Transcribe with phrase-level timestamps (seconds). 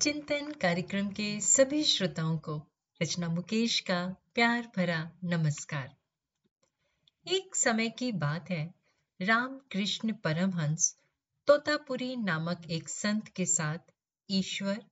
[0.00, 2.56] चिंतन कार्यक्रम के सभी श्रोताओं को
[3.02, 5.96] रचना मुकेश का प्यार भरा नमस्कार।
[7.26, 8.74] एक समय की बात है
[9.20, 10.98] राम कृष्ण परमहंस
[11.46, 13.78] तोतापुरी नामक एक संत के साथ
[14.30, 14.84] ईश्वर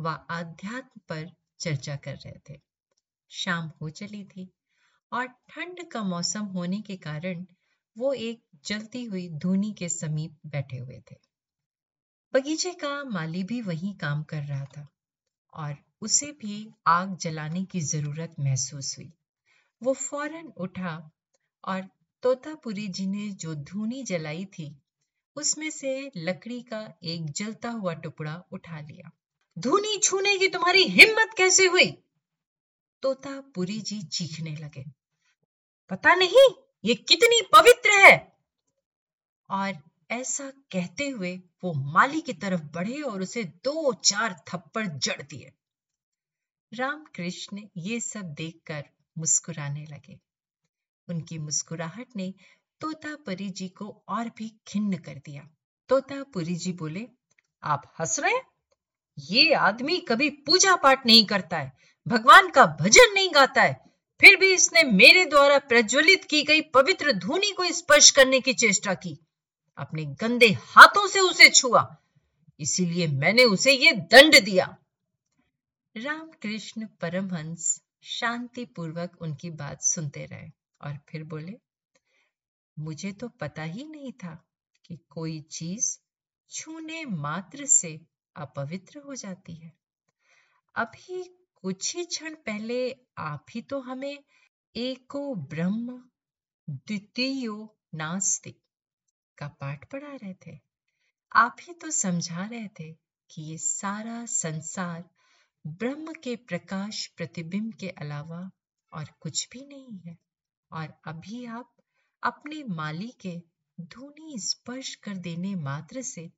[0.00, 2.60] व आध्यात्म पर चर्चा कर रहे थे।
[3.30, 4.50] शाम हो चली थी
[5.12, 7.46] और ठंड का मौसम होने के कारण
[7.98, 11.29] वो एक जलती हुई धूनी के समीप बैठे हुए थे।
[12.34, 14.88] बगीचे का माली भी वही काम कर रहा था
[15.54, 19.12] और उसे भी आग जलाने की ज़रूरत महसूस हुई।
[19.82, 21.10] वो फ़ौरन उठा
[21.64, 21.88] और
[22.22, 24.82] तोतापुरी जी ने जो धूनी जलाई थी,
[25.36, 29.10] उसमें से लकड़ी का एक जलता हुआ टुकड़ा उठा लिया।
[29.58, 31.90] धूनी छूने की तुम्हारी हिम्मत कैसे हुई?
[33.02, 34.84] तोतापुरी जी चीखने लगे।
[35.90, 36.48] पता नहीं,
[36.84, 38.38] ये कितनी पवित्र है।
[39.50, 45.22] और ऐसा कहते हुए वो माली की तरफ़ बढ़े और उसे दो चार थप्पड़ जड़
[45.22, 45.52] दिए।
[46.72, 48.84] रामकृष्ण ये सब देखकर
[49.18, 50.18] मुस्कुराने लगे।
[51.08, 52.34] उनकी मुस्कुराहट ने
[52.80, 55.48] तोतापुरी जी को और भी खिन्न कर दिया।
[55.88, 57.06] तोतापुरी जी बोले,
[57.62, 58.42] आप हंस रहे हैं?
[59.18, 61.72] ये आदमी कभी पूजा पाठ नहीं करता है,
[62.08, 63.80] भगवान का भजन नहीं गाता है।
[64.20, 68.94] फिर भी इसने मेरे द्वारा प्रज्वलित की गई पवित्र धूनी को स्पर्श करने की चेष्टा
[68.94, 69.18] की।
[69.76, 71.96] अपने गंदे हाथों से उसे छुआ।
[72.60, 74.76] इसीलिए मैंने उसे ये दंड दिया।
[75.96, 81.54] रामकृष्ण परमहंस शांति पूर्वक उनकी बात सुनते रहे और फिर बोले,
[82.78, 84.48] मुझे तो पता ही नहीं था
[84.86, 85.98] कि कोई चीज़
[86.50, 88.00] छूने मात्र से
[88.36, 89.72] अपवित्र हो जाती है।
[90.74, 94.24] अभी कुछ ही क्षण पहले आप ही तो हमें
[94.76, 96.04] एको ब्रह्म
[96.70, 98.54] द्वितीय नास्ति।
[99.40, 100.58] का पाठ पढ़ा रहे थे।
[101.32, 102.92] आप ही तो समझा रहे थे
[103.30, 105.10] कि ये सारा संसार
[105.66, 108.50] ब्रह्म के प्रकाश प्रतिबिंब के अलावा
[108.92, 110.16] और कुछ भी नहीं है।
[110.72, 111.74] और अभी आप
[112.22, 113.42] अपने माली के
[113.80, 116.32] धूनी स्पर्श कर देने मात्र से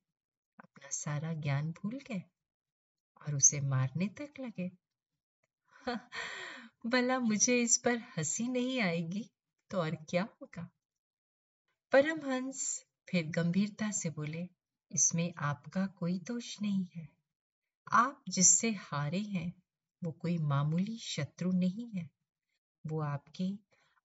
[0.60, 2.22] अपना सारा ज्ञान भूल गए
[3.22, 4.70] और उसे मारने तक लगे।
[6.86, 9.30] भला मुझे इस पर हँसी नहीं आएगी
[9.70, 10.68] तो और क्या होगा?
[11.92, 14.48] परमहंस फिर गंभीरता से बोले,
[14.90, 17.08] इसमें आपका कोई दोष नहीं है।
[17.92, 19.52] आप जिससे हारे हैं,
[20.04, 22.10] वो कोई मामूली शत्रु नहीं है।
[22.86, 23.48] वो आपके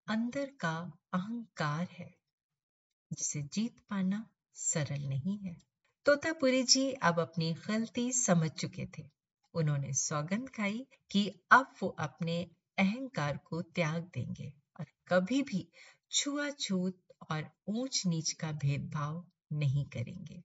[0.07, 2.15] अंदर का अहंकार है,
[3.13, 5.57] जिसे जीत पाना सरल नहीं है।
[6.05, 9.09] तोतापुरी जी अब अपनी गलती समझ चुके थे।
[9.53, 15.67] उन्होंने सौगंध खाई कि अब वो अपने अहंकार को त्याग देंगे और कभी भी
[16.11, 20.44] छुआछूत और ऊंच नीच का भेदभाव नहीं करेंगे।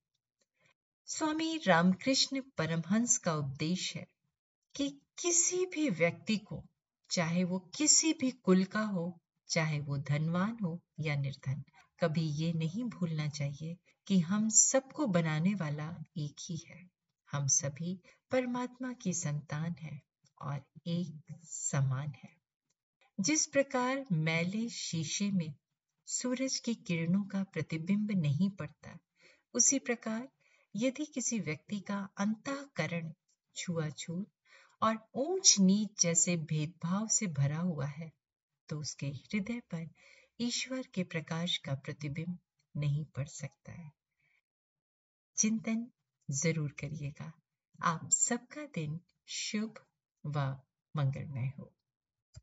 [1.07, 4.07] स्वामी रामकृष्ण परमहंस का उपदेश है
[4.77, 6.65] कि किसी भी व्यक्ति को,
[7.11, 11.65] चाहे वो किसी भी कुल का हो, चाहे वो धनवान हो या निर्धन,
[12.01, 16.91] कभी ये नहीं भूलना चाहिए कि हम सबको बनाने वाला एक ही है।
[17.33, 18.01] हम सभी
[18.31, 20.03] परमात्मा की संतान है
[20.43, 22.37] और एक समान है।
[23.21, 25.55] जिस प्रकार मैले शीशे में
[26.13, 28.99] सूरज की किरणों का प्रतिबिंब नहीं पड़ता।
[29.55, 30.29] उसी प्रकार
[30.75, 33.13] यदि किसी व्यक्ति का अंतकरण
[33.57, 34.31] छुआछूत
[34.83, 38.11] और ऊंच नीच जैसे भेदभाव से भरा हुआ है
[38.69, 39.89] तो उसके हृदय पर
[40.41, 42.39] ईश्वर के प्रकाश का प्रतिबिंब
[42.75, 43.91] नहीं पड़ सकता है।
[45.37, 45.87] चिंतन
[46.29, 47.33] ज़रूर करिएगा।
[47.81, 49.85] आप सबका दिन शुभ
[50.25, 50.39] व
[50.95, 51.73] मंगलमय हो।